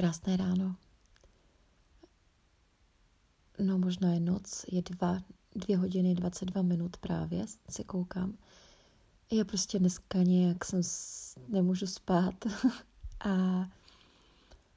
[0.00, 0.76] Krásné ráno.
[3.58, 5.20] No možná je noc, je dva,
[5.54, 8.38] dvě hodiny 22 minut právě, se koukám.
[9.32, 10.80] Já prostě dneska nějak jsem,
[11.48, 12.34] nemůžu spát
[13.24, 13.64] a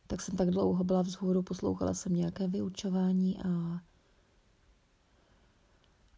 [0.07, 3.81] tak jsem tak dlouho byla vzhůru, poslouchala jsem nějaké vyučování a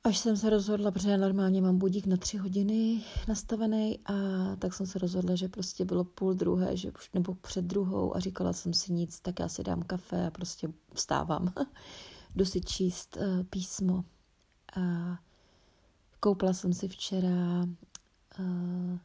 [0.06, 4.14] Až jsem se rozhodla, protože normálně mám budík na tři hodiny nastavený a
[4.56, 8.54] tak jsem se rozhodla, že prostě bylo půl druhé, že, nebo před druhou a říkala
[8.54, 11.54] jsem si nic, tak já si dám kafe a prostě vstávám.
[12.36, 14.04] Jdu si číst uh, písmo.
[14.76, 15.18] A
[16.20, 17.68] koupila jsem si včera
[18.40, 18.98] uh,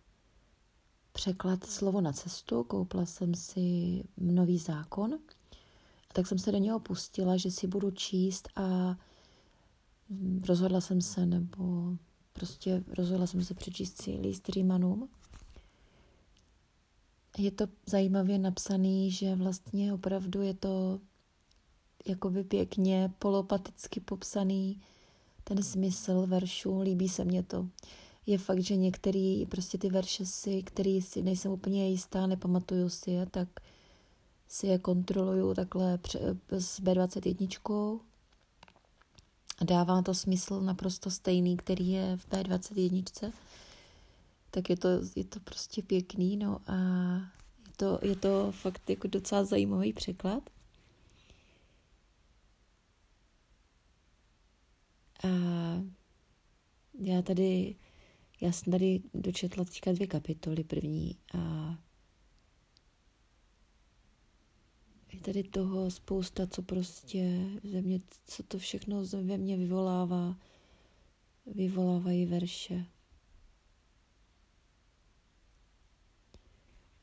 [1.12, 5.14] překlad slovo na cestu, koupila jsem si nový zákon,
[6.10, 8.96] a tak jsem se do něho pustila, že si budu číst a
[10.46, 11.96] rozhodla jsem se, nebo
[12.32, 15.09] prostě rozhodla jsem se přečíst si list Římanům.
[17.38, 21.00] Je to zajímavě napsaný, že vlastně opravdu je to
[22.06, 24.81] jakoby pěkně polopaticky popsaný
[25.44, 27.69] ten smysl veršů, líbí se mně to.
[28.27, 33.11] Je fakt, že některý prostě ty verše si, který si nejsem úplně jistá, nepamatuju si
[33.11, 33.48] je, tak
[34.48, 35.98] si je kontroluju takhle
[36.50, 38.00] s B21
[39.61, 43.00] a dává to smysl naprosto stejný, který je v té 21.
[44.50, 46.75] Tak je to, je to prostě pěkný, no a
[47.66, 50.50] je to, je to fakt jako docela zajímavý překlad.
[55.25, 55.28] A
[56.98, 57.77] já tady,
[58.41, 61.38] já jsem tady dočetla teďka dvě kapitoly první a
[65.12, 70.36] je tady toho spousta, co prostě ze mě, co to všechno ve mně vyvolává,
[71.47, 72.86] vyvolávají verše.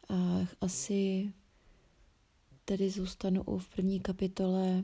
[0.09, 1.33] A asi
[2.66, 4.83] tady zůstanu v první kapitole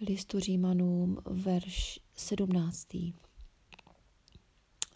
[0.00, 2.88] listu Římanům, verš 17.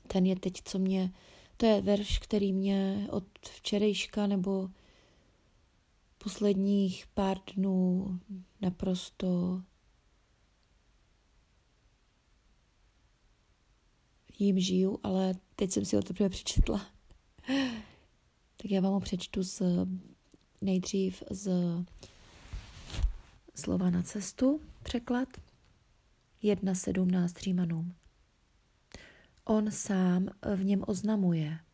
[0.06, 1.12] Ten je teď, co mě,
[1.56, 4.70] to je verš, který mě od včerejška nebo
[6.25, 8.20] posledních pár dnů
[8.60, 9.62] naprosto
[14.38, 16.86] jím žiju, ale teď jsem si ho teprve přečetla.
[18.56, 19.62] tak já vám ho přečtu z,
[20.60, 21.50] nejdřív z
[23.54, 25.28] slova na cestu, překlad
[26.42, 27.94] 1.17 Římanům.
[29.44, 31.58] On sám v něm oznamuje–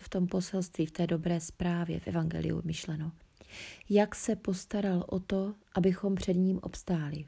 [0.00, 3.12] v tom poselství, v té dobré zprávě, v Evangeliu myšleno.
[3.88, 7.24] Jak se postaral o to, abychom před ním obstáli.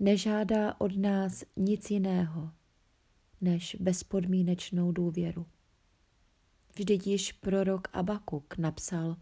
[0.00, 2.50] Nežádá od nás nic jiného,
[3.40, 5.46] než bezpodmínečnou důvěru.
[6.76, 9.16] Vždyť již prorok Abakuk napsal,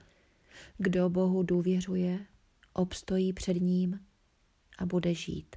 [0.78, 2.26] kdo Bohu důvěřuje,
[2.72, 4.00] obstojí před ním
[4.78, 5.56] a bude žít.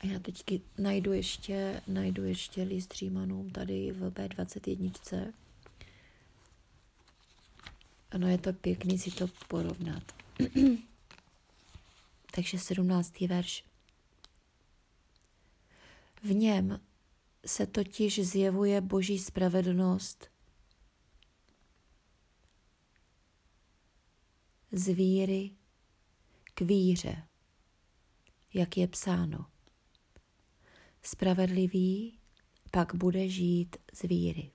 [0.00, 5.32] A já teď najdu ještě, najdu ještě list Římanům tady v B21.
[8.10, 10.02] Ano, je to pěkný si to porovnat.
[12.34, 13.20] Takže 17.
[13.20, 13.64] verš.
[16.22, 16.80] V něm
[17.46, 20.30] se totiž zjevuje boží spravedlnost
[24.72, 25.50] z víry
[26.54, 27.22] k víře,
[28.54, 29.49] jak je psáno.
[31.02, 32.18] Spravedlivý
[32.70, 34.50] pak bude žít z víry.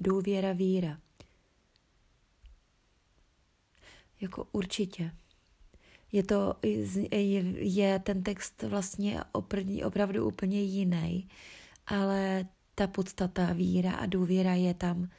[0.00, 1.00] Důvěra, víra.
[4.20, 5.16] Jako určitě.
[6.12, 6.54] Je to,
[7.12, 9.24] je, je ten text vlastně
[9.84, 11.28] opravdu úplně jiný,
[11.86, 15.10] ale ta podstata víra a důvěra je tam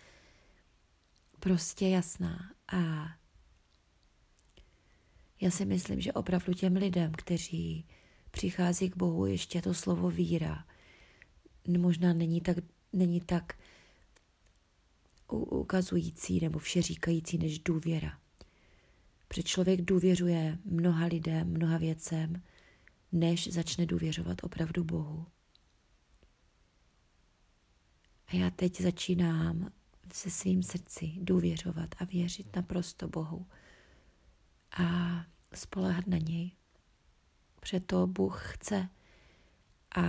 [1.39, 2.51] prostě jasná.
[2.73, 3.07] A
[5.41, 7.85] já si myslím, že opravdu těm lidem, kteří
[8.31, 10.65] přichází k Bohu, ještě to slovo víra
[11.67, 12.57] možná není tak,
[12.93, 13.53] není tak
[15.29, 18.19] ukazující nebo všeříkající než důvěra.
[19.27, 22.41] Protože člověk důvěřuje mnoha lidem, mnoha věcem,
[23.11, 25.25] než začne důvěřovat opravdu Bohu.
[28.27, 29.71] A já teď začínám
[30.13, 33.45] se svým srdci důvěřovat a věřit naprosto Bohu.
[34.83, 34.85] A
[35.53, 36.51] spolehat na něj.
[37.59, 38.89] Protože to Bůh chce.
[39.95, 40.01] A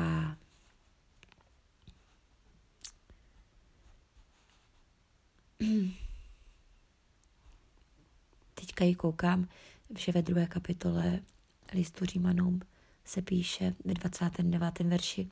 [8.55, 9.49] teďka ji koukám,
[9.99, 11.21] že ve druhé kapitole
[11.73, 12.61] listu Římanům
[13.05, 14.79] se píše ve 29.
[14.79, 15.31] verši.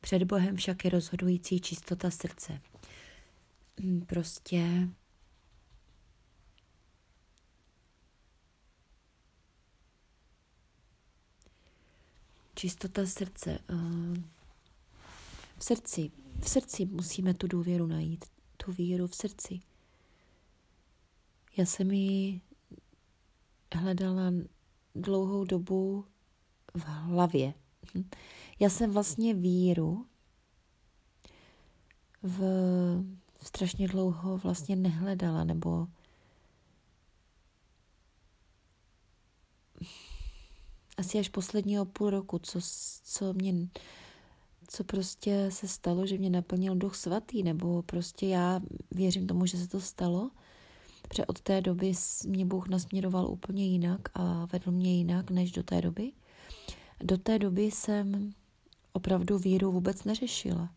[0.00, 2.60] Před Bohem však je rozhodující čistota srdce.
[4.06, 4.88] Prostě
[12.56, 13.58] čistota srdce.
[13.70, 14.22] Eh,
[15.58, 16.10] v srdci,
[16.40, 18.24] v srdci musíme tu důvěru najít,
[18.56, 19.60] tu víru v srdci.
[21.56, 22.40] Já jsem ji
[23.74, 24.32] hledala
[24.94, 26.04] dlouhou dobu
[26.74, 27.54] v hlavě.
[28.60, 30.06] Já jsem vlastně víru
[32.22, 32.40] v
[33.42, 35.88] strašně dlouho vlastně nehledala, nebo
[40.96, 42.60] asi až posledního půl roku, co,
[43.04, 43.54] co mě,
[44.68, 48.60] co prostě se stalo, že mě naplnil duch svatý, nebo prostě já
[48.90, 50.30] věřím tomu, že se to stalo,
[51.02, 51.92] protože od té doby
[52.26, 56.12] mě Bůh nasměroval úplně jinak a vedl mě jinak než do té doby.
[57.00, 58.32] Do té doby jsem
[58.92, 60.70] opravdu víru vůbec neřešila.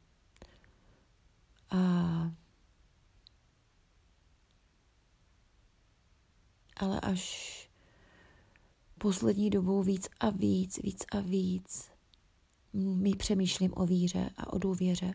[1.72, 2.32] A
[6.80, 7.69] ale až
[9.00, 11.92] poslední dobou víc a víc, víc a víc
[12.74, 15.14] mi přemýšlím o víře a o důvěře.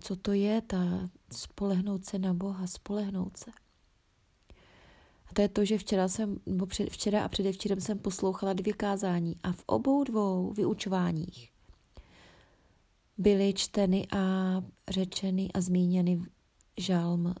[0.00, 3.50] Co to je ta spolehnout se na Boha, spolehnout se?
[5.26, 8.72] A to je to, že včera, jsem, nebo před, včera a předevčírem jsem poslouchala dvě
[8.72, 11.52] kázání a v obou dvou vyučováních
[13.18, 14.20] byly čteny a
[14.88, 16.22] řečeny a zmíněny
[16.76, 17.34] žalm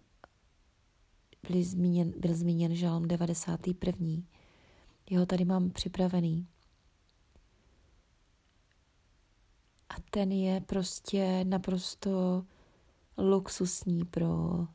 [1.48, 4.06] byl zmíněn, byl zmíněn žalm 91.
[5.10, 6.48] Jeho tady mám připravený.
[9.88, 12.44] A ten je prostě naprosto
[13.18, 14.66] luxusní pro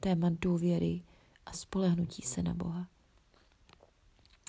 [0.00, 1.02] téma důvěry
[1.46, 2.88] a spolehnutí se na Boha.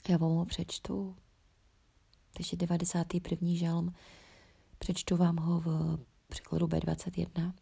[0.09, 1.15] Já vám ho přečtu.
[2.33, 3.49] Takže 91.
[3.53, 3.93] žalm.
[4.79, 7.53] Přečtu vám ho v překladu B21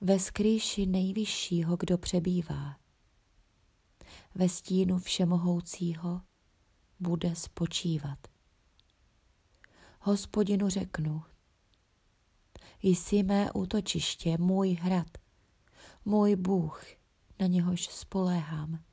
[0.00, 2.76] ve skrýši nejvyššího, kdo přebývá.
[4.34, 6.20] Ve stínu všemohoucího
[7.00, 8.18] bude spočívat.
[10.00, 11.22] Hospodinu řeknu,
[12.82, 15.18] jsi mé útočiště, můj hrad,
[16.04, 16.84] můj Bůh,
[17.40, 18.84] na něhož spoléhám.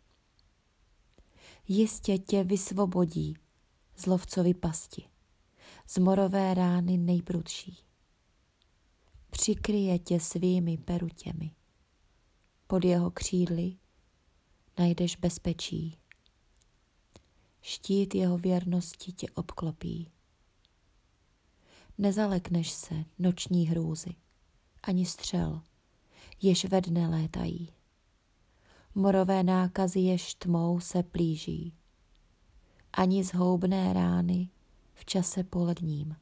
[1.68, 3.38] Jistě tě vysvobodí
[3.96, 5.10] z lovcovi pasti,
[5.88, 7.86] z morové rány nejprudší
[9.38, 11.52] přikryje tě svými perutěmi.
[12.68, 13.78] Pod jeho křídly
[14.80, 15.98] najdeš bezpečí.
[17.62, 20.12] Štít jeho věrnosti tě obklopí.
[21.98, 24.16] Nezalekneš se noční hrůzy,
[24.84, 25.62] ani střel,
[26.42, 27.70] jež ve dne létají.
[28.96, 31.74] Morové nákazy jež tmou se plíží,
[32.94, 34.50] ani zhoubné rány
[34.94, 36.16] v čase poledním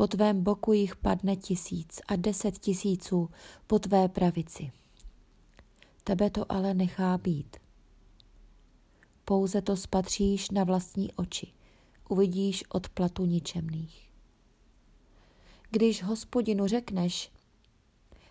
[0.00, 3.30] po tvém boku jich padne tisíc a deset tisíců
[3.66, 4.72] po tvé pravici.
[6.04, 7.56] Tebe to ale nechá být.
[9.24, 11.52] Pouze to spatříš na vlastní oči,
[12.08, 14.10] uvidíš od platu ničemných.
[15.70, 17.32] Když hospodinu řekneš,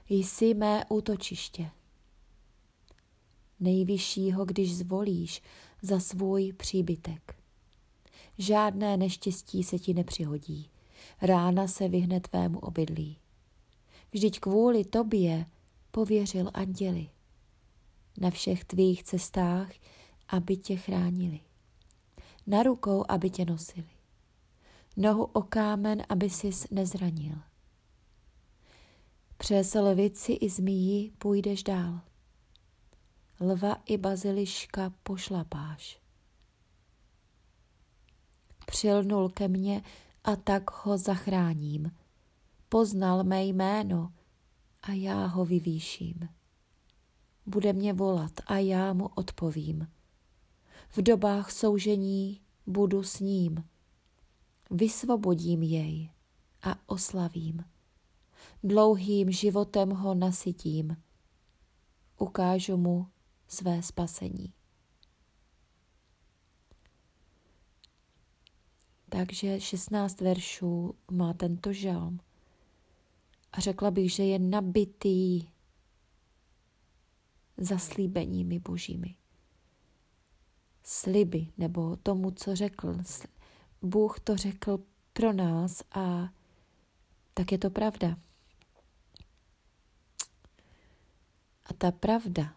[0.09, 1.69] jsi mé útočiště,
[3.59, 5.41] nejvyššího, když zvolíš
[5.81, 7.35] za svůj příbytek.
[8.37, 10.69] Žádné neštěstí se ti nepřihodí
[11.21, 13.17] rána se vyhne tvému obydlí.
[14.11, 15.45] Vždyť kvůli tobě
[15.91, 17.09] pověřil anděli
[18.17, 19.71] na všech tvých cestách,
[20.27, 21.39] aby tě chránili.
[22.47, 23.89] Na rukou, aby tě nosili.
[24.97, 27.35] Nohu o kámen, aby sis nezranil.
[29.37, 31.99] Přes lvici i zmíji půjdeš dál.
[33.39, 35.99] Lva i baziliška pošlapáš.
[38.65, 39.83] Přilnul ke mně
[40.29, 41.91] a tak ho zachráním.
[42.69, 44.13] Poznal mé jméno
[44.81, 46.29] a já ho vyvýším.
[47.45, 49.87] Bude mě volat a já mu odpovím.
[50.89, 53.63] V dobách soužení budu s ním.
[54.71, 56.11] Vysvobodím jej
[56.61, 57.63] a oslavím.
[58.63, 60.97] Dlouhým životem ho nasytím.
[62.17, 63.07] Ukážu mu
[63.47, 64.53] své spasení.
[69.09, 72.19] Takže 16 veršů má tento žalm.
[73.51, 75.49] A řekla bych, že je nabitý
[77.57, 79.15] zaslíbeními božími.
[80.83, 82.97] Sliby, nebo tomu, co řekl.
[83.81, 84.79] Bůh to řekl
[85.13, 86.29] pro nás a
[87.33, 88.17] tak je to pravda.
[91.65, 92.55] A ta pravda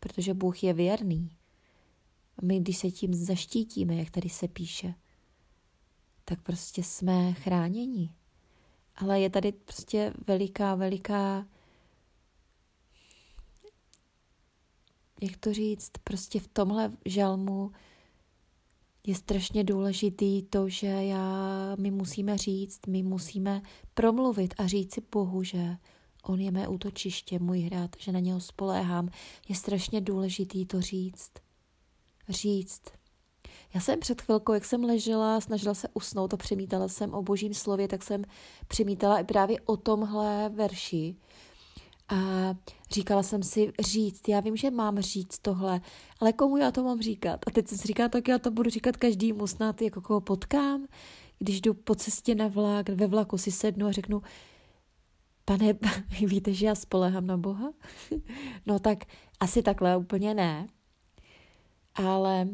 [0.00, 1.36] protože Bůh je věrný.
[2.42, 4.94] A my, když se tím zaštítíme, jak tady se píše,
[6.24, 8.14] tak prostě jsme chráněni.
[8.96, 11.46] Ale je tady prostě veliká, veliká,
[15.22, 17.72] jak to říct, prostě v tomhle žalmu
[19.06, 23.62] je strašně důležitý to, že já, my musíme říct, my musíme
[23.94, 25.76] promluvit a říct si Bohu, že
[26.24, 29.08] on je mé útočiště, můj hrad, že na něho spoléhám.
[29.48, 31.32] Je strašně důležitý to říct.
[32.30, 32.82] Říct.
[33.74, 37.54] Já jsem před chvilkou, jak jsem ležela, snažila se usnout a přemítala jsem o božím
[37.54, 38.24] slově, tak jsem
[38.68, 41.16] přemítala i právě o tomhle verši.
[42.08, 42.16] A
[42.90, 45.80] říkala jsem si říct, já vím, že mám říct tohle,
[46.20, 47.40] ale komu já to mám říkat?
[47.46, 50.86] A teď jsem si říkala, tak já to budu říkat každému snad, jako koho potkám,
[51.38, 54.22] když jdu po cestě na vlak, ve vlaku si sednu a řeknu,
[55.44, 55.74] pane,
[56.26, 57.72] víte, že já spolehám na Boha?
[58.66, 58.98] no tak
[59.40, 60.68] asi takhle úplně ne,
[62.06, 62.48] ale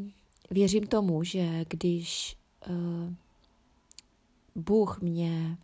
[0.51, 2.37] věřím tomu, že když
[2.69, 3.13] uh,
[4.55, 5.57] Bůh mě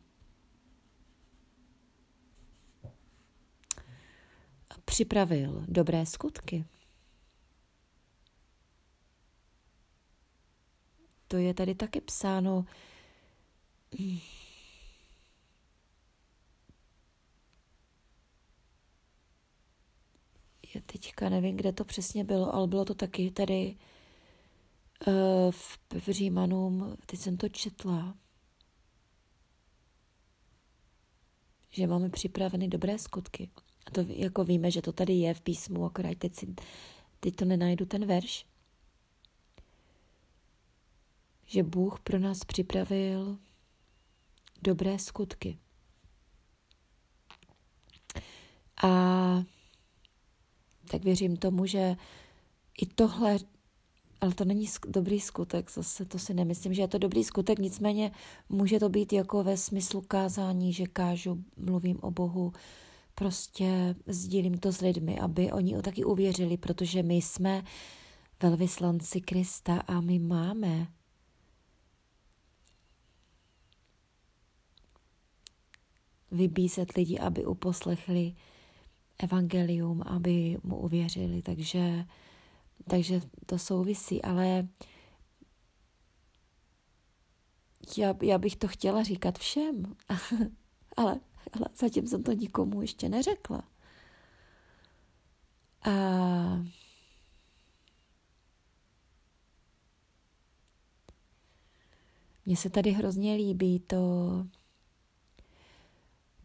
[4.85, 6.65] připravil dobré skutky.
[11.27, 12.65] To je tady taky psáno.
[20.75, 23.77] Já teďka nevím, kde to přesně bylo, ale bylo to taky tady
[25.07, 28.15] uh, v, v Římanům, teď jsem to četla,
[31.69, 33.49] že máme připraveny dobré skutky.
[33.85, 36.55] A to jako víme, že to tady je v písmu, akorát teď, si,
[37.19, 38.45] teď to nenajdu ten verš.
[41.45, 43.37] Že Bůh pro nás připravil
[44.61, 45.57] dobré skutky.
[48.83, 49.43] A
[50.87, 51.95] tak věřím tomu, že
[52.81, 53.37] i tohle,
[54.21, 58.11] ale to není dobrý skutek, zase to si nemyslím, že je to dobrý skutek, nicméně
[58.49, 62.53] může to být jako ve smyslu kázání, že kážu, mluvím o Bohu,
[63.15, 67.63] prostě sdílím to s lidmi, aby oni o taky uvěřili, protože my jsme
[68.41, 70.87] velvyslanci Krista a my máme
[76.31, 78.33] vybízet lidi, aby uposlechli
[79.23, 81.41] evangelium, aby mu uvěřili.
[81.41, 82.05] Takže,
[82.89, 84.67] takže to souvisí, ale
[87.97, 89.95] já, já bych to chtěla říkat všem,
[90.97, 91.19] ale
[91.53, 93.63] ale zatím jsem to nikomu ještě neřekla.
[95.81, 95.91] A
[102.45, 103.97] mně se tady hrozně líbí to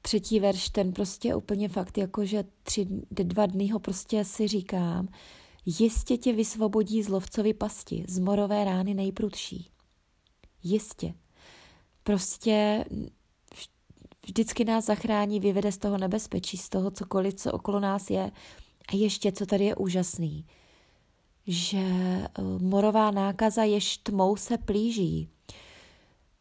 [0.09, 5.09] třetí verš, ten prostě úplně fakt, jako že tři, dva dny ho prostě si říkám,
[5.67, 9.71] jistě tě vysvobodí z lovcovi pasti, z morové rány nejprudší.
[10.63, 11.15] Jistě.
[12.03, 12.85] Prostě
[14.27, 18.31] Vždycky nás zachrání, vyvede z toho nebezpečí, z toho cokoliv, co okolo nás je.
[18.89, 20.47] A ještě, co tady je úžasný,
[21.47, 25.29] že eh, morová nákaza jež tmou se plíží.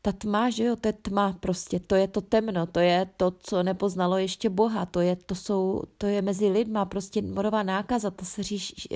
[0.08, 3.32] Ta tma, že jo, to je tma prostě, to je to temno, to je to,
[3.32, 8.12] co nepoznalo ještě Boha, to je, to jsou, to je mezi lidma, prostě morová nákaza,
[8.12, 8.88] to se říš,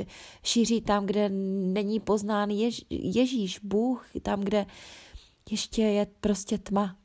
[0.43, 4.65] šíří tam, kde není poznán Jež, Ježíš, Bůh, tam, kde
[5.49, 6.97] ještě je prostě tma.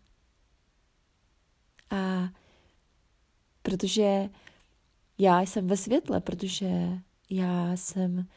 [1.90, 2.28] A
[3.62, 4.30] protože
[5.18, 6.68] já jsem ve světle, protože
[7.30, 8.28] já jsem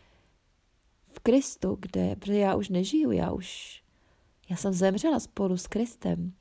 [1.07, 3.81] v Kristu, kde, protože já už nežiju, já už,
[4.49, 6.33] já jsem zemřela spolu s Kristem.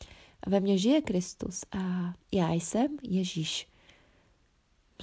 [0.46, 3.68] Ve mně žije Kristus a já jsem Ježíš.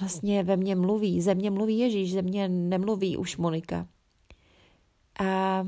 [0.00, 3.88] Vlastně ve mně mluví, ze mě mluví Ježíš, ze mě nemluví už Monika.
[5.24, 5.66] A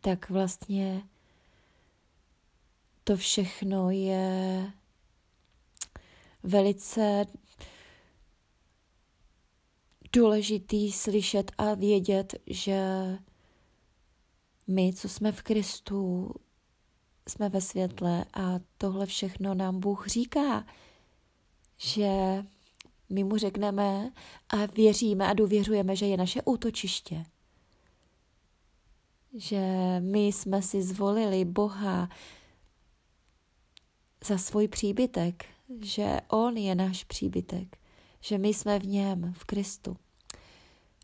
[0.00, 1.02] tak vlastně
[3.04, 4.72] to všechno je
[6.42, 7.26] velice
[10.12, 12.82] důležitý slyšet a vědět, že
[14.66, 16.30] my, co jsme v Kristu,
[17.28, 20.66] jsme ve světle a tohle všechno nám Bůh říká,
[21.76, 22.08] že
[23.10, 24.12] my mu řekneme
[24.48, 27.24] a věříme a důvěřujeme, že je naše útočiště.
[29.34, 29.60] Že
[30.00, 32.08] my jsme si zvolili Boha
[34.24, 35.44] za svůj příbytek,
[35.80, 37.78] že On je náš příbytek,
[38.20, 39.96] že my jsme v něm, v Kristu.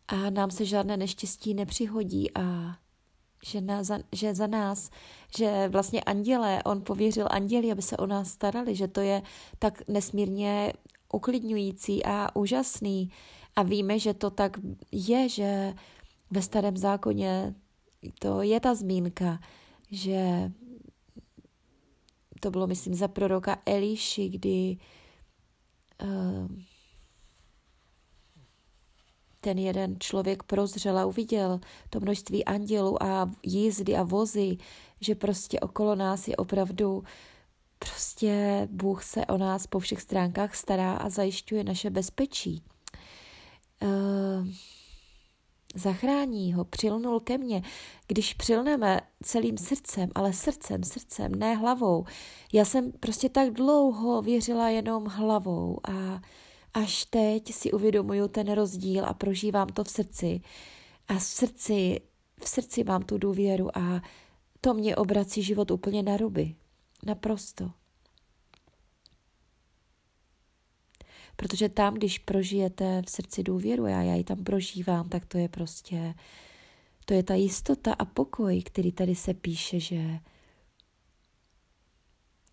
[0.09, 2.77] A nám se žádné neštěstí nepřihodí a
[3.45, 4.91] že, na, za, že za nás,
[5.37, 9.23] že vlastně anděle, on pověřil anděli, aby se o nás starali, že to je
[9.59, 10.73] tak nesmírně
[11.13, 13.11] uklidňující a úžasný.
[13.57, 14.57] A víme, že to tak
[14.93, 15.75] je, že
[16.31, 17.55] ve starém zákoně
[18.19, 19.39] to je ta zmínka,
[19.91, 20.53] že
[22.41, 24.77] to bylo, myslím, za proroka Eliši, kdy
[26.03, 26.49] uh,
[29.45, 31.61] ten jeden člověk prozřel a uviděl
[31.91, 34.57] to množství andělů a jízdy a vozy,
[35.01, 37.05] že prostě okolo nás je opravdu
[37.79, 42.63] prostě Bůh se o nás po všech stránkách stará a zajišťuje naše bezpečí.
[43.83, 44.49] Uh,
[45.75, 47.63] zachrání ho, přilnul ke mně.
[48.09, 52.05] Když přilneme celým srdcem, ale srdcem, srdcem, ne hlavou.
[52.53, 56.21] Já jsem prostě tak dlouho věřila jenom hlavou a
[56.75, 60.41] až teď si uvědomuju ten rozdíl a prožívám to v srdci.
[61.09, 62.01] A v srdci,
[62.41, 64.03] v srdci mám tu důvěru a
[64.61, 66.55] to mě obrací život úplně na ruby.
[67.07, 67.71] Naprosto.
[71.37, 75.49] Protože tam, když prožijete v srdci důvěru, a já ji tam prožívám, tak to je
[75.49, 76.15] prostě,
[77.05, 80.19] to je ta jistota a pokoj, který tady se píše, že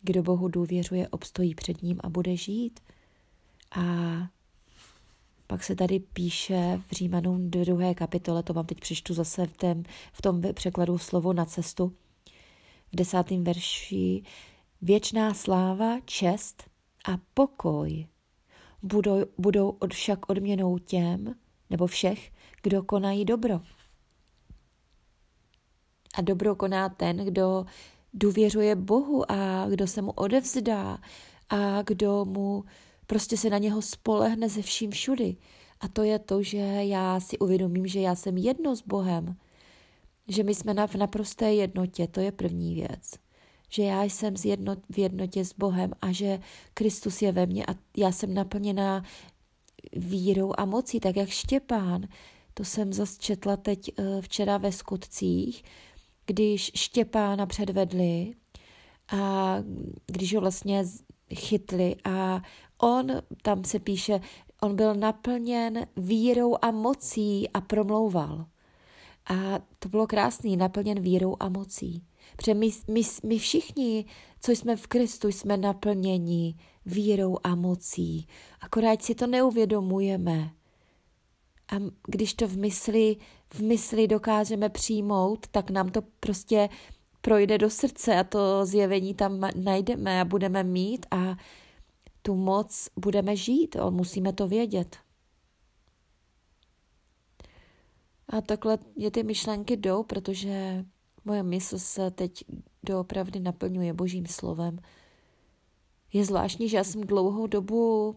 [0.01, 2.79] kdo Bohu důvěřuje, obstojí před ním a bude žít.
[3.71, 3.81] A
[5.47, 9.83] pak se tady píše v Římanům druhé kapitole, to vám teď přečtu zase v, tém,
[10.13, 11.93] v tom překladu slovo na cestu,
[12.91, 14.23] v desátém verši,
[14.81, 16.63] věčná sláva, čest
[17.05, 18.07] a pokoj
[18.81, 21.35] budou, budou od však odměnou těm,
[21.69, 23.61] nebo všech, kdo konají dobro.
[26.15, 27.65] A dobro koná ten, kdo
[28.13, 30.97] důvěřuje Bohu a kdo se mu odevzdá
[31.49, 32.63] a kdo mu
[33.11, 35.35] prostě se na něho spolehne ze vším všudy.
[35.79, 39.35] A to je to, že já si uvědomím, že já jsem jedno s Bohem,
[40.27, 43.11] že my jsme v naprosté jednotě, to je první věc
[43.73, 44.57] že já jsem z
[44.89, 46.39] v jednotě s Bohem a že
[46.73, 49.03] Kristus je ve mně a já jsem naplněná
[49.93, 52.07] vírou a mocí, tak jak Štěpán.
[52.53, 55.63] To jsem zase četla teď eh, včera ve skutcích,
[56.25, 58.33] když Štěpána předvedli
[59.11, 59.55] a
[60.07, 60.83] když ho vlastně
[61.35, 62.41] chytli a
[62.83, 63.07] on,
[63.41, 64.21] tam se píše,
[64.61, 68.45] on byl naplněn vírou a mocí a promlouval.
[69.29, 72.03] A to bylo krásný, naplněn vírou a mocí.
[72.35, 74.05] Protože my, my, my všichni,
[74.41, 78.27] co jsme v Kristu, jsme naplněni vírou a mocí.
[78.61, 80.49] Akorát si to neuvědomujeme.
[81.71, 81.75] A
[82.07, 83.15] když to v mysli,
[83.53, 86.69] v mysli dokážeme přijmout, tak nám to prostě
[87.21, 91.35] projde do srdce a to zjevení tam najdeme a budeme mít a
[92.21, 93.75] tu moc budeme žít.
[93.89, 94.97] Musíme to vědět.
[98.27, 100.85] A takhle je ty myšlenky jdou, protože
[101.25, 102.43] Moje mysl se teď
[102.83, 104.79] doopravdy naplňuje božím slovem.
[106.13, 108.15] Je zvláštní, že já jsem dlouhou dobu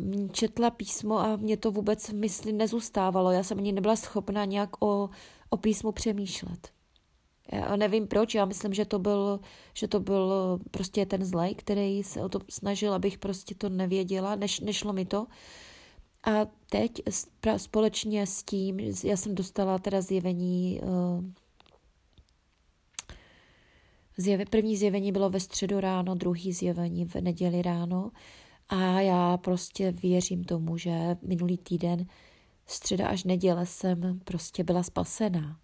[0.00, 3.30] mm, četla písmo a mě to vůbec v mysli nezůstávalo.
[3.30, 5.10] Já jsem ani nebyla schopna nějak o,
[5.50, 6.73] o písmu přemýšlet.
[7.52, 9.40] Já nevím proč, já myslím, že to byl,
[9.74, 14.36] že to byl prostě ten zlej, který se o to snažil, abych prostě to nevěděla,
[14.36, 15.26] neš, nešlo mi to.
[16.26, 16.90] A teď
[17.56, 21.24] společně s tím, já jsem dostala teda zjevení uh,
[24.16, 28.10] Zjevy, první zjevení bylo ve středu ráno, druhý zjevení v neděli ráno
[28.68, 32.06] a já prostě věřím tomu, že minulý týden
[32.66, 35.58] středa až neděle jsem prostě byla spasená.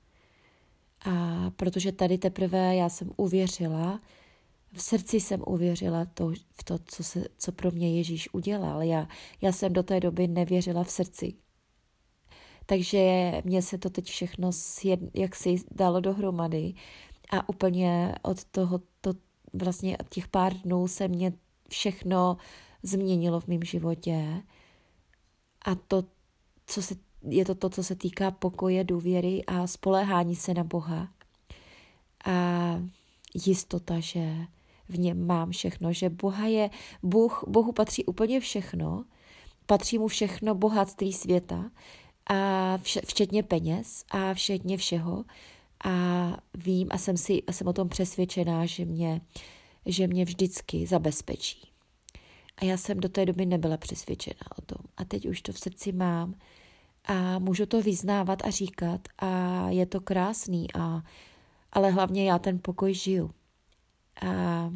[1.04, 4.00] A protože tady teprve já jsem uvěřila,
[4.72, 8.82] v srdci jsem uvěřila to, v to, co, se, co pro mě Ježíš udělal.
[8.82, 9.08] Já,
[9.40, 11.34] já jsem do té doby nevěřila v srdci.
[12.66, 16.74] Takže mně se to teď všechno sjed, jak si dalo dohromady
[17.30, 19.12] a úplně od toho, to
[19.52, 21.32] vlastně od těch pár dnů se mě
[21.68, 22.36] všechno
[22.82, 24.42] změnilo v mém životě.
[25.64, 26.04] A to,
[26.66, 31.08] co se, je to to, co se týká pokoje, důvěry a spoléhání se na Boha.
[32.26, 32.82] A
[33.46, 34.36] jistota, že
[34.88, 36.70] v něm mám všechno, že Boha je,
[37.02, 39.04] Bůh, Bohu patří úplně všechno,
[39.66, 41.70] patří mu všechno bohatství světa,
[42.26, 45.24] a vše, včetně peněz a včetně všeho,
[45.84, 49.20] a vím a jsem, si, a jsem o tom přesvědčená, že mě,
[49.86, 51.68] že mě vždycky zabezpečí.
[52.56, 54.78] A já jsem do té doby nebyla přesvědčená o tom.
[54.96, 56.34] A teď už to v srdci mám
[57.04, 61.02] a můžu to vyznávat a říkat a je to krásný, a,
[61.72, 63.30] ale hlavně já ten pokoj žiju.
[64.26, 64.72] A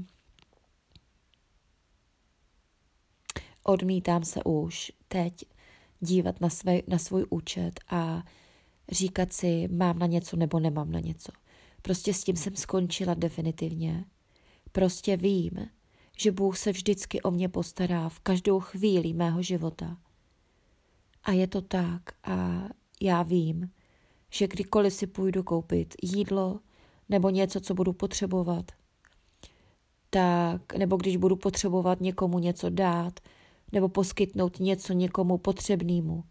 [3.65, 5.45] odmítám se už teď
[6.01, 8.23] dívat na, své, na svůj účet a
[8.93, 11.33] říkat si, mám na něco nebo nemám na něco.
[11.83, 14.05] Prostě s tím jsem skončila definitivně.
[14.73, 15.69] Prostě vím,
[16.19, 19.97] že Bůh se vždycky o mě postará v každou chvíli mého života.
[21.25, 22.63] A je to tak a
[23.01, 23.71] já vím,
[24.31, 26.61] že kdykoliv si půjdu koupit jídlo
[27.09, 28.73] nebo něco, co budu potřebovat,
[30.11, 33.21] tak, nebo když budu potřebovat někomu něco dát,
[33.73, 36.25] nebo poskytnout něco někomu potřebnému,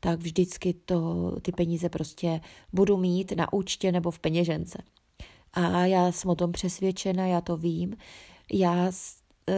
[0.00, 2.40] tak vždycky to, ty peníze prostě
[2.72, 4.82] budu mít na účtě nebo v peněžence.
[5.52, 7.96] A já jsem o tom přesvědčena, já to vím.
[8.52, 8.90] Já,
[9.48, 9.52] eh,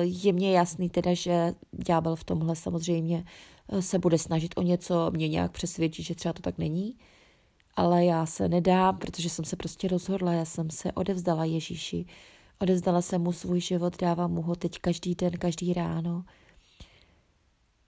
[0.00, 3.24] je mně jasný teda, že ďábel v tomhle samozřejmě
[3.80, 6.94] se bude snažit o něco, mě nějak přesvědčit, že třeba to tak není.
[7.76, 12.06] Ale já se nedám, protože jsem se prostě rozhodla, já jsem se odevzdala Ježíši.
[12.58, 16.24] Odevzdala jsem mu svůj život, dávám mu ho teď každý den, každý ráno.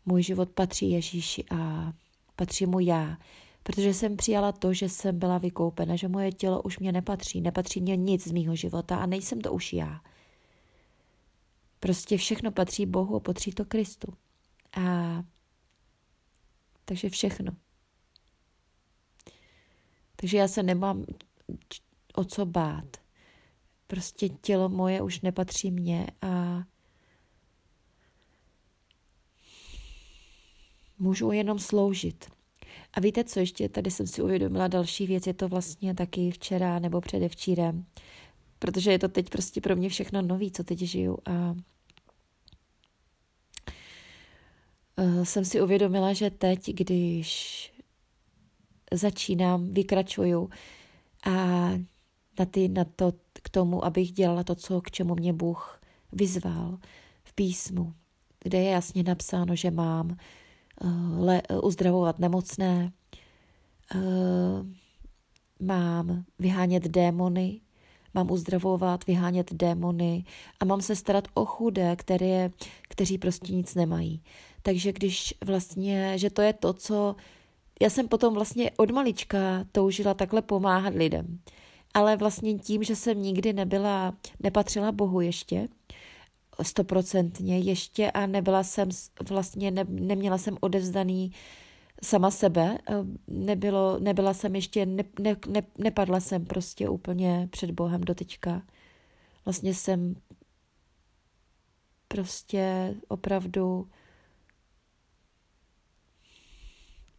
[0.07, 1.93] Můj život patří Ježíši a
[2.37, 3.19] patří mu já,
[3.63, 7.81] protože jsem přijala to, že jsem byla vykoupena, že moje tělo už mě nepatří, nepatří
[7.81, 10.01] mě nic z mýho života a nejsem to už já.
[11.81, 14.13] Prostě všechno patří Bohu a patří to Kristu.
[14.77, 15.23] A
[16.89, 17.53] takže všechno.
[20.17, 21.05] Takže já se nemám
[22.15, 22.97] o co bát.
[23.87, 26.63] Prostě tělo moje už nepatří mně a
[30.99, 32.31] můžu jenom sloužit.
[32.93, 36.79] A víte co, ještě tady jsem si uvědomila další věc, je to vlastně taky včera
[36.79, 37.87] nebo předevčírem,
[38.59, 41.55] protože je to teď prostě pro mě všechno nový, co teď žiju a
[45.23, 47.73] jsem si uvědomila, že teď, když
[48.93, 50.51] začínám, vykračuju
[51.27, 51.33] a
[52.39, 55.81] na, ty, na to, k tomu, abych dělala to, co, k čemu mě Bůh
[56.13, 56.79] vyzval
[57.25, 57.95] v písmu,
[58.45, 60.17] kde je jasně napsáno, že mám
[60.81, 62.93] uh, le, uzdravovat nemocné,
[63.95, 64.67] uh,
[65.61, 67.61] mám vyhánět démony,
[68.15, 70.25] mám uzdravovat, vyhánět démony
[70.61, 72.51] a mám se starat o chudé, které,
[72.89, 74.23] kteří prostě nic nemají.
[74.69, 77.17] Takže když vlastně, že to je to, co
[77.81, 81.39] já jsem potom vlastně od malička toužila takhle pomáhat lidem.
[81.95, 85.69] Ale vlastně tím, že jsem nikdy nebyla, nepatřila Bohu ještě,
[86.63, 88.89] stoprocentně ještě a nebyla jsem
[89.29, 91.33] vlastně, ne, neměla jsem odevzdaný
[92.03, 92.95] sama sebe, eh,
[93.29, 98.63] nebylo, nebyla jsem ještě, ne, ne, ne, nepadla jsem prostě úplně před Bohem do teďka.
[99.45, 100.17] Vlastně jsem
[102.09, 103.89] prostě opravdu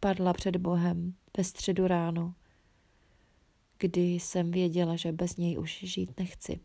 [0.00, 2.34] padla před Bohem ve středu ráno,
[3.78, 6.60] kdy jsem věděla, že bez něj už žít nechci.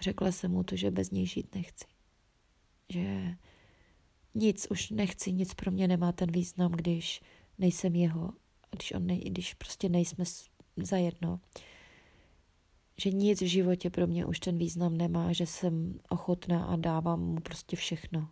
[0.00, 1.84] Řekla jsem mu to, že bez něj žít nechci.
[2.88, 3.34] Že
[4.34, 7.20] nic už nechci, nic pro mě nemá ten význam, když
[7.58, 8.32] nejsem jeho,
[8.70, 10.24] když, on nej, když prostě nejsme
[10.76, 11.40] zajedno.
[13.00, 17.20] Že nic v životě pro mě už ten význam nemá, že jsem ochotná a dávám
[17.20, 18.28] mu prostě všechno.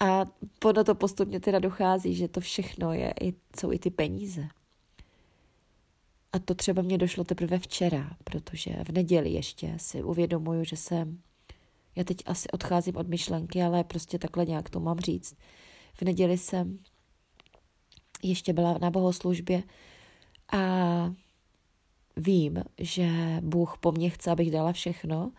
[0.00, 0.24] A
[0.58, 3.14] podle to postupně teda dochází, že to všechno je,
[3.60, 4.48] jsou i ty peníze.
[6.32, 11.20] A to třeba mě došlo teprve včera, protože v neděli ještě si uvědomuju, že jsem,
[11.96, 15.36] já teď asi odcházím od myšlenky, ale prostě takhle nějak to mám říct.
[15.94, 16.78] V neděli jsem
[18.22, 19.62] ještě byla na bohoslužbě
[20.52, 20.58] a
[22.16, 23.08] vím, že
[23.40, 25.32] Bůh po mně chce, abych dala všechno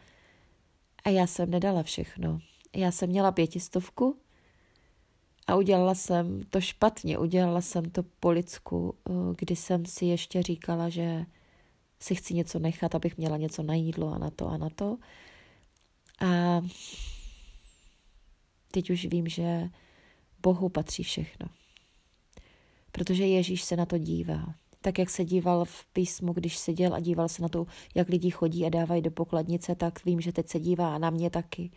[1.04, 2.40] a já jsem nedala všechno.
[2.76, 4.18] Já jsem měla pětistovku
[5.48, 10.44] a udělala jsem to špatně, udělala jsem to po lidsku, eh, kdy jsem si ještě
[10.44, 11.26] říkala, že
[12.00, 14.98] si chci něco nechat, abych měla něco na jídlo a na to a na to.
[16.20, 16.62] A
[18.72, 19.70] teď už vím, že
[20.42, 21.48] Bohu patří všechno.
[22.92, 24.54] Protože Ježíš se na to dívá.
[24.82, 28.30] Tak, jak se díval v písmu, když seděl a díval se na to, jak lidi
[28.30, 31.72] chodí a dávají do pokladnice, tak vím, že teď se dívá na mě taky.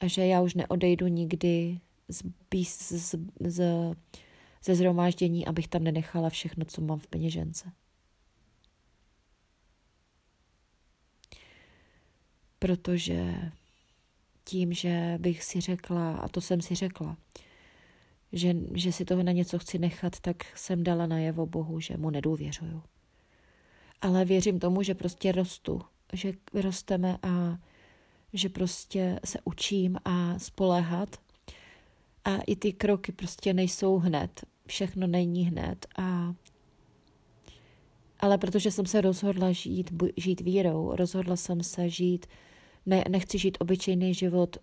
[0.00, 2.22] A že já už neodejdu nikdy z,
[2.64, 3.66] z, z,
[4.64, 7.72] ze zhromáždění, abych tam nenechala všechno, co mám v peněžence.
[12.58, 13.50] Protože
[14.44, 17.16] tím, že bych si řekla, a to jsem si řekla,
[18.32, 22.10] že, že si toho na něco chci nechat, tak jsem dala najevo Bohu, že mu
[22.10, 22.82] nedůvěřuju.
[24.00, 25.80] Ale věřím tomu, že prostě rostu,
[26.12, 27.58] že rosteme a
[28.32, 31.27] že prostě se učím a spoléhat
[32.28, 34.44] a i ty kroky prostě nejsou hned.
[34.66, 35.86] Všechno není hned.
[35.98, 36.34] A...
[38.20, 42.26] Ale protože jsem se rozhodla žít, žít vírou, rozhodla jsem se žít,
[42.86, 44.56] ne, nechci žít obyčejný život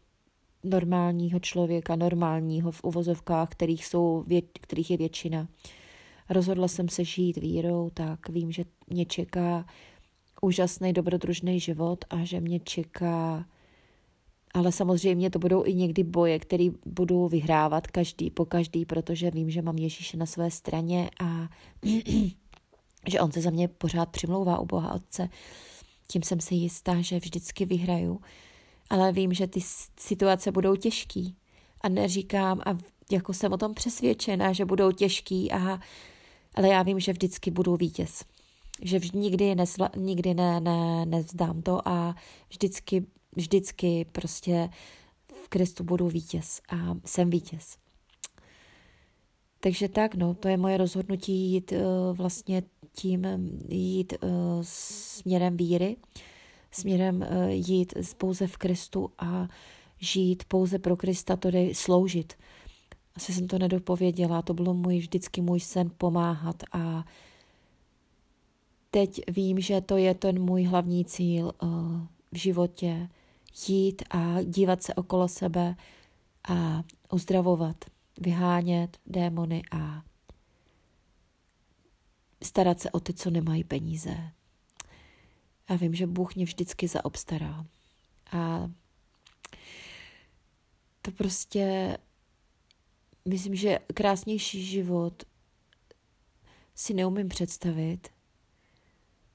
[0.63, 4.25] normálního člověka, normálního v uvozovkách, kterých, jsou,
[4.61, 5.47] kterých je většina.
[6.29, 9.65] rozhodla jsem se žít vírou, tak vím, že mě čeká
[10.41, 13.45] úžasný dobrodružný život a že mě čeká
[14.55, 19.49] ale samozřejmě to budou i někdy boje, které budu vyhrávat každý po každý, protože vím,
[19.49, 21.49] že mám Ježíše na své straně a
[23.07, 25.29] že on se za mě pořád přimlouvá u Boha Otce.
[26.07, 28.21] Tím jsem si jistá, že vždycky vyhraju.
[28.89, 29.59] Ale vím, že ty
[29.99, 31.35] situace budou těžký.
[31.81, 32.77] A neříkám, a
[33.11, 35.79] jako jsem o tom přesvědčená, že budou těžký, a,
[36.55, 38.23] ale já vím, že vždycky budu vítěz.
[38.81, 42.15] Že nikdy, nesla, nikdy ne, ne, nevzdám to a
[42.49, 44.69] vždycky vždycky prostě
[45.43, 47.77] v Kristu budu vítěz a jsem vítěz.
[49.59, 53.27] Takže tak, no, to je moje rozhodnutí jít uh, vlastně tím,
[53.69, 54.29] jít uh,
[54.61, 55.97] směrem víry,
[56.71, 59.47] směrem jít pouze v Kristu a
[59.97, 62.33] žít pouze pro Krista, tedy sloužit.
[63.15, 67.05] Asi jsem to nedopověděla, to bylo můj, vždycky můj sen pomáhat a
[68.91, 71.51] teď vím, že to je ten můj hlavní cíl
[72.31, 73.09] v životě,
[73.67, 75.75] jít a dívat se okolo sebe
[76.49, 77.85] a uzdravovat,
[78.21, 80.03] vyhánět démony a
[82.43, 84.31] starat se o ty, co nemají peníze.
[85.67, 87.65] A vím, že Bůh mě vždycky zaobstará.
[88.31, 88.71] A
[91.01, 91.97] to prostě,
[93.25, 95.23] myslím, že krásnější život
[96.75, 98.09] si neumím představit.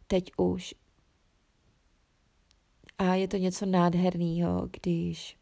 [0.07, 0.75] Teď už
[3.01, 5.37] a je to něco nádherného, když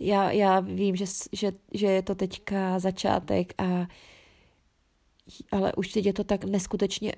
[0.00, 3.88] já, já vím, že, že, že je to teďka začátek, a,
[5.52, 7.12] ale už teď je to tak neskutečně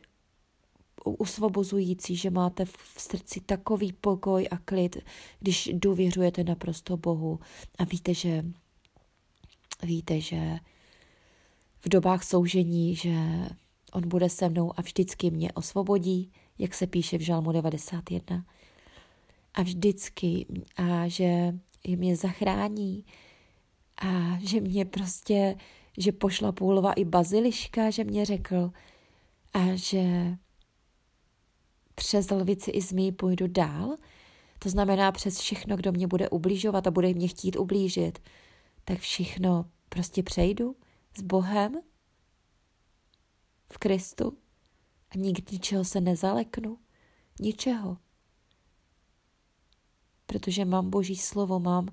[1.05, 4.97] usvobozující, že máte v srdci takový pokoj a klid,
[5.41, 7.41] když důvěřujete naprosto Bohu.
[7.79, 8.45] A víte, že
[9.83, 10.59] víte, že
[11.81, 13.15] v dobách soužení, že
[13.93, 18.45] On bude se mnou a vždycky mě osvobodí, jak se píše v Žalmu 91.
[19.55, 21.55] A vždycky, a že
[21.89, 23.05] mě zachrání
[24.03, 25.57] a že mě prostě,
[25.99, 28.71] že pošla půlova i baziliška, že mě řekl
[29.55, 30.37] a že
[31.95, 33.97] přes lvici i zmí půjdu dál,
[34.59, 38.19] to znamená přes všechno, kdo mě bude ublížovat a bude mě chtít ublížit,
[38.85, 40.77] tak všechno prostě přejdu
[41.17, 41.81] s Bohem
[43.73, 44.39] v Kristu
[45.11, 46.79] a nikdy ničeho se nezaleknu.
[47.41, 47.97] Ničeho.
[50.27, 51.89] Protože mám Boží slovo, mám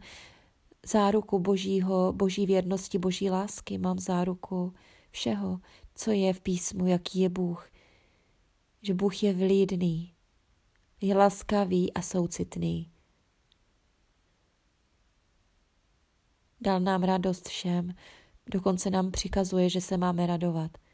[0.85, 4.73] záruku Božího, Boží věrnosti, Boží lásky, mám záruku
[5.11, 5.59] všeho,
[5.95, 7.69] co je v písmu, jaký je Bůh.
[8.81, 10.13] Že Bůh je vlídný,
[11.01, 12.91] je laskavý a soucitný.
[16.61, 17.93] Dal nám radost všem,
[18.51, 20.71] dokonce nám přikazuje, že se máme radovat–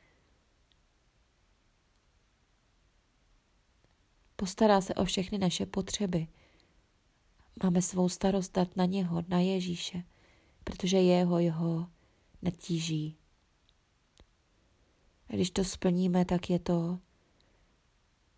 [4.35, 6.27] Postará se o všechny naše potřeby.
[7.63, 10.03] Máme svou starost dát na něho, na Ježíše,
[10.63, 11.87] protože jeho jeho
[12.41, 13.17] netíží.
[15.29, 16.99] A když to splníme, tak je to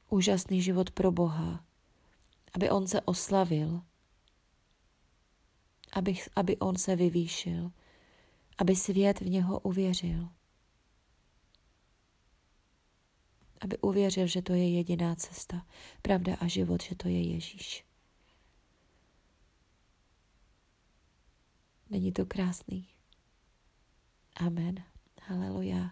[0.10, 1.65] úžasný život pro Boha,
[2.53, 3.81] aby On se oslavil,
[5.93, 7.71] aby, aby On se vyvýšil,
[8.57, 10.29] aby svět v něho uvěřil.
[13.61, 15.65] aby uvěřil, že to je jediná cesta,
[16.01, 17.85] pravda a život, že to je Ježíš.
[21.89, 22.87] Není to krásný?
[24.35, 24.83] Amen.
[25.21, 25.91] Haleluja.